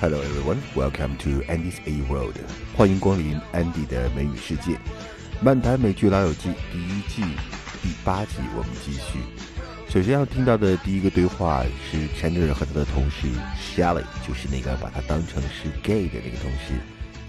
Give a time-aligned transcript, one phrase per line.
[0.00, 2.34] Hello everyone, welcome to Andy's A World。
[2.74, 4.78] 欢迎光临 Andy 的美语世界。
[5.42, 7.22] 漫谈美剧老友记第一季
[7.82, 9.18] 第八集，我们继续。
[9.90, 13.28] 首先要听到的第一个对话是 Chandler 和他的同事
[13.60, 16.80] Shelly，就是那个把他当成是 gay 的那个同事。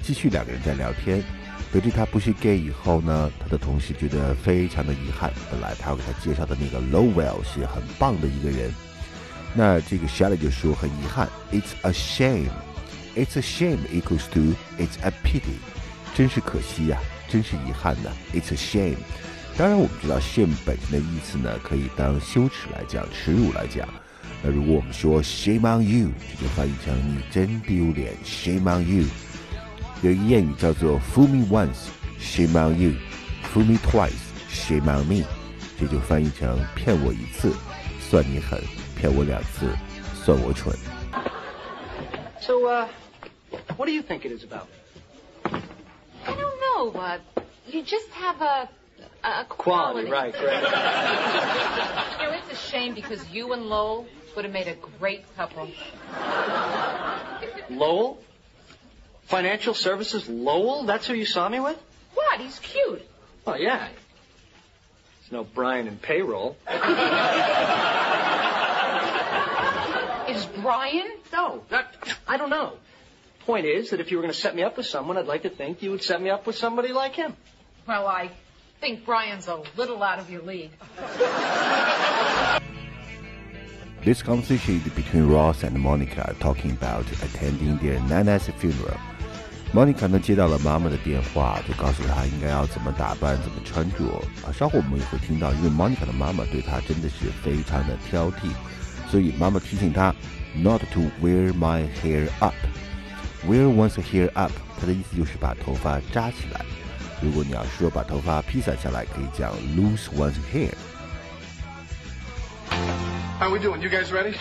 [0.00, 1.24] 继续两个人在聊天，
[1.72, 5.32] 得知他不是 gay 以后呢，他的同事觉得非常的遗憾。
[5.50, 8.72] 本来他要给他介绍的那个 Lowell 是很棒的一个人。
[9.54, 12.50] 那这个 Shelly 就说很遗憾，It's a shame.
[13.16, 15.58] It's a shame equals to It's a pity.
[16.14, 16.98] 真是可惜呀，
[17.28, 18.10] 真是遗憾呐。
[18.32, 18.96] It's a shame.
[19.56, 23.88] 当然，我们知道 shame 本身的意思呢，可以当羞耻来讲，耻辱来讲。
[24.42, 28.14] 那如果我们说 shame on you，这就翻译成你真丢脸。
[28.24, 29.06] Shame on you.
[30.02, 31.88] 有一个谚语叫做 Fool me once,
[32.20, 32.92] shame on you.
[33.52, 34.12] Fool me twice,
[34.50, 35.24] shame on me.
[35.78, 37.52] 这就翻译成骗我一次，
[38.08, 38.62] 算你狠。
[38.99, 39.69] 骗我两次，
[40.23, 40.73] 算我蠢。
[42.41, 42.87] So, uh,
[43.77, 44.67] what do you think it is about?
[45.43, 46.91] I don't know.
[46.99, 47.19] Uh,
[47.67, 48.69] you just have a
[49.23, 50.07] a quality.
[50.07, 50.63] Quality, right, right.
[52.19, 55.67] You know, it's a shame because you and Lowell would have made a great couple.
[57.69, 58.19] Lowell?
[59.23, 60.83] Financial services Lowell?
[60.85, 61.77] That's who you saw me with?
[62.13, 62.39] What?
[62.39, 63.01] He's cute.
[63.47, 63.87] Oh, yeah.
[65.21, 66.55] It's no Brian in payroll.
[70.69, 71.07] Is Brian?
[71.33, 71.85] No, not,
[72.27, 72.73] I don't know.
[73.45, 75.43] Point is that if you were going to set me up with someone, I'd like
[75.43, 77.33] to think you would set me up with somebody like him.
[77.87, 78.29] Well, I
[78.81, 80.71] think Brian's a little out of your league.
[84.03, 88.97] This conversation is between Ross and Monica talking about attending their Nana's funeral.
[89.73, 94.05] Monica 呢接到了妈妈的电话，就告诉她应该要怎么打扮、怎么穿着。
[94.45, 98.51] 啊，稍后我们也会听到，因为 Monica 的妈妈对她真的是非常的挑剔，
[99.09, 100.13] 所以妈妈提醒她
[100.55, 106.65] not to wear my hair up。Wear one's hair up，它的意思就是把头发扎起来。
[107.21, 110.73] 如果你要说把头发披散下来，可以讲 lose one's hair。
[113.39, 113.81] How we doing?
[113.81, 114.33] You guys ready?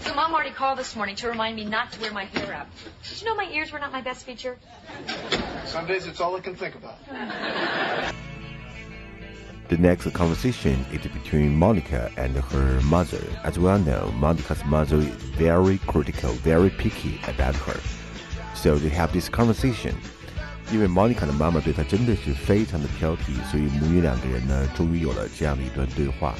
[0.00, 2.66] So mom already called this morning to remind me not to wear my hair up.
[3.02, 4.56] Did you know my ears were not my best feature?
[5.66, 6.98] Some days it's all I can think about.
[9.70, 13.18] The next conversation is between Monica and her mother.
[13.42, 17.80] As we all know, Monica's mother is very critical, very picky about her.
[18.54, 19.94] So they have this conversation.
[20.72, 26.34] 因为 Monica 的妈妈对她真的是非常的挑剔，所以母女两个人呢，终于有了这样的一段对话。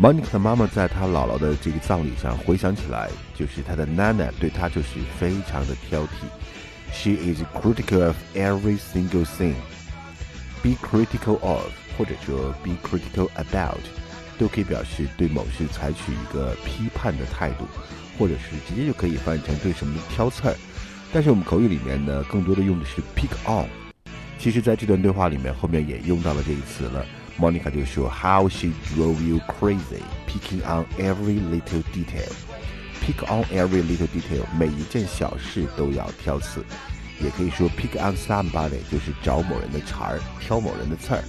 [0.00, 6.28] Monica 的妈妈在她姥姥的这个葬礼上回想起来，就是她的奶奶对她就是非常的挑剔。
[6.92, 9.56] She is critical of every single thing.
[10.62, 13.81] Be critical of 或者说 be critical about
[14.37, 17.65] 都可以表示对某事采取一个批判的态度，
[18.17, 20.55] 或者是直接就可以翻译成对什么挑刺儿。
[21.11, 23.69] 但是我们口语里面呢，更多的用的是 pick on。
[24.39, 27.05] 其实，在这段对话里面，后面也用到了这个词了。
[27.39, 32.31] Monica 就说，How she drove you crazy, picking on every little detail.
[33.01, 36.65] Pick on every little detail，每一件小事都要挑刺。
[37.21, 41.23] 也可以说 pick on somebody，就是找某人的茬儿，挑某人的刺儿。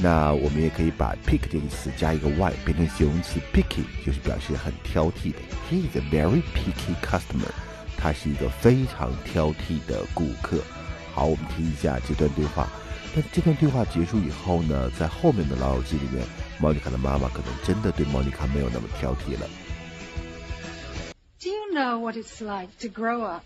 [0.00, 5.38] 那我们也可以把 pick 这个词加一个 y 变成形容词 picky，就是表示很挑剔的。
[5.68, 7.50] He is a very picky customer，
[7.96, 10.62] 他是一个非常挑剔的顾客。
[11.12, 12.68] 好，我们听一下这段对话。
[13.12, 16.24] 但这段对话结束以后呢，在后面的老友记里面，
[16.60, 19.48] 莫妮卡的妈妈可能真的对莫妮卡没有那么挑剔了。
[21.40, 23.42] Do you know what it's like to grow up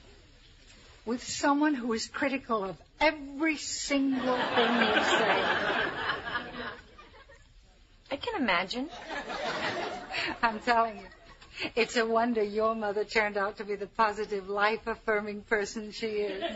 [1.07, 5.72] with someone who is critical of every single thing you say?
[8.13, 8.91] I can imagine.
[10.43, 11.07] I'm telling you,
[11.75, 16.07] it's a wonder your mother turned out to be the positive, life affirming person she
[16.07, 16.43] is.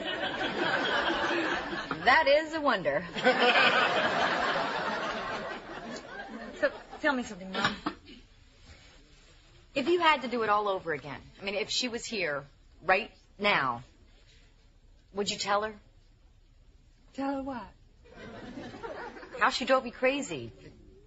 [2.05, 3.03] That is a wonder.
[6.61, 6.71] so
[7.03, 7.75] tell me something, Mom.
[9.75, 12.45] If you had to do it all over again, I mean, if she was here
[12.85, 13.11] right
[13.41, 13.83] now,
[15.15, 15.73] would you tell her
[17.15, 17.67] Tell her what?
[19.41, 20.53] how she drove you crazy,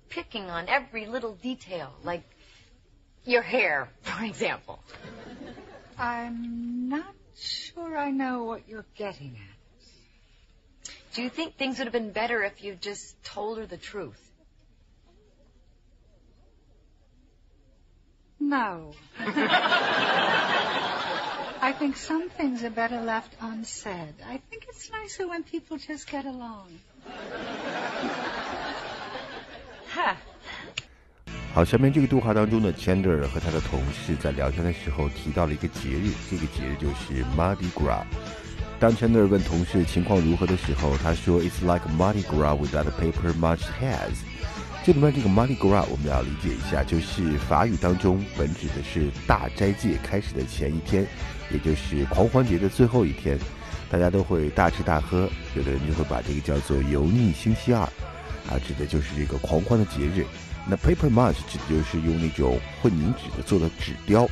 [0.10, 2.24] picking on every little detail, like
[3.26, 4.80] your hair, for example?
[5.98, 9.60] I'm not sure I know what you're getting at.
[11.14, 14.20] Do you think things would have been better if you just told her the truth?
[18.40, 18.94] No.
[21.62, 24.16] I think some things are better left unsaid.
[24.26, 26.80] I think it's nicer when people just get along.
[31.54, 38.04] 好，下面这个对话当中呢，Chandler 和他的同事在聊天的时候提到了一个节日，这个节日就是 Mardi Gras。
[38.80, 44.16] 当 Chandler 问同事情况如何的时候，他说：“It's like Mardi Gras without paper much has。”
[44.86, 51.06] 这里面这个 Mardi Gras 我们要理解一下，就是法语当中本指的是大斋戒开始的前一天，
[51.52, 53.38] 也就是狂欢节的最后一天，
[53.90, 57.86] 大家都会大吃大喝，有的人就会把这个叫做油腻星期二，
[58.50, 60.26] 啊，指的就是这个狂欢的节日。
[60.68, 64.28] 那 paper much 指的就是用那种混凝纸的做的纸雕。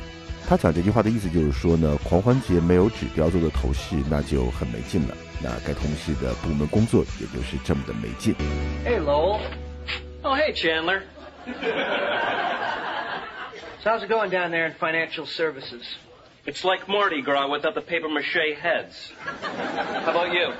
[0.48, 5.16] 他讲这句话的意思就是说呢，狂欢节没有纸雕做的头饰，那就很没劲了。
[5.42, 8.34] 那该同事的部门工作也就是这么的没劲。
[8.84, 9.40] Hey, Lowell.
[10.22, 11.02] Oh, hey, Chandler.
[13.82, 15.82] so how's it going down there in financial services?
[16.46, 19.12] It's like Mardi Gras without the paper mache heads.
[20.04, 20.52] How about you?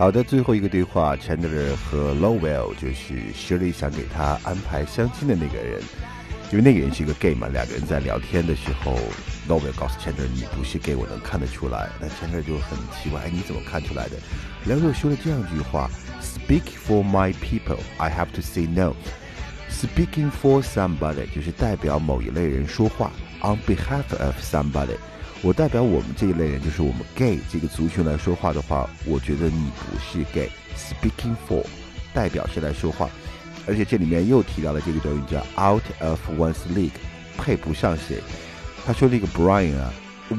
[0.00, 5.82] 好的，最后一个对话，Chandler 和 Lowell 就是 Shirley 想给他安排相亲的那个人，
[6.50, 7.48] 因为那个人是一个 gay 嘛。
[7.48, 8.98] 两个人在聊天的时候
[9.46, 11.90] ，Lowell 告诉 Chandler 你不是 gay，我能看得出来。
[12.00, 14.16] 那 Chandler 就很奇怪，哎，你怎么看出来的
[14.66, 15.90] ？Lowell 说了这样一句话
[16.22, 18.96] ：Speak for my people, I have to say no.
[19.68, 23.12] Speaking for somebody 就是代表某一类人说话
[23.42, 24.96] ，on behalf of somebody。
[25.42, 30.50] 我代表我们这一类人，就是我们 gay 这个族群来说话的话，我觉得你不是 gay。
[30.76, 31.64] Speaking for
[32.12, 33.08] 代表谁来说话？
[33.66, 36.90] 而且这里面又提到了这个短语叫 out of one's league，
[37.38, 38.18] 配不上谁。
[38.84, 39.92] 他说这个 Brian 啊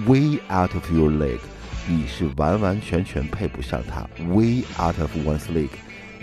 [0.06, 1.39] ，way out of your league，
[1.88, 4.07] 你是完完全全配不上他。
[4.33, 5.69] way out of one's league，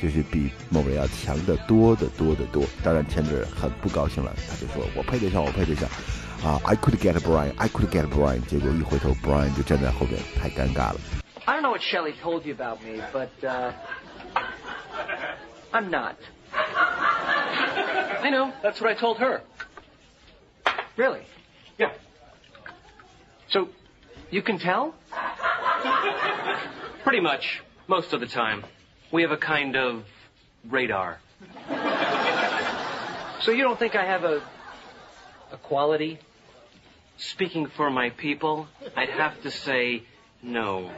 [0.00, 2.64] 就是比某人要强得多得多得多。
[2.84, 5.88] 当然前者很不高兴了，他就说我配得上，我配得上。
[6.43, 8.41] 啊、uh,，I could get Brian, I could get Brian。
[8.45, 10.99] 结果一回头，Brian 就站在后边，太尴尬了。
[11.45, 13.71] I don't know what Shelley told you about me, but uh,
[15.71, 16.15] I'm not.
[18.21, 18.51] I know.
[18.61, 19.41] That's what I told her.
[20.95, 21.25] Really?
[21.77, 21.91] Yeah.
[23.49, 23.67] So,
[24.29, 24.93] you can tell?
[27.03, 27.61] Pretty much.
[27.87, 28.63] Most of the time.
[29.11, 30.05] We have a kind of
[30.69, 31.19] radar.
[33.41, 34.41] So you don't think I have a
[35.51, 36.19] a quality?
[37.17, 40.03] Speaking for my people, I'd have to say
[40.41, 40.89] no.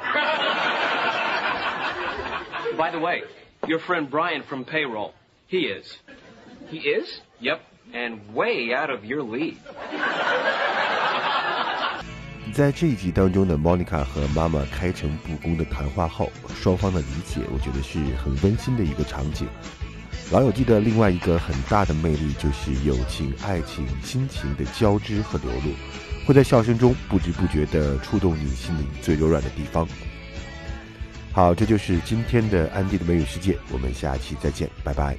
[2.77, 3.23] By the way,
[3.67, 5.13] your friend Brian from payroll,
[5.47, 5.97] he is.
[6.69, 7.21] He is?
[7.39, 7.61] Yep,
[7.93, 9.57] and way out of your league.
[12.53, 19.47] 在这一集当中的 Monica 和妈妈开诚布公的谈话后，双方的理解，我觉得是很温馨的一个场景。
[20.30, 25.74] 老友记的另外一个很大的魅力就是友情、爱情、亲情的交织和流露，
[26.24, 29.88] 会在笑声中不知不觉地触动你心灵最柔软的地方。
[31.32, 35.16] 好，这就是今天的安迪的美语世界，我们下期再见，拜拜。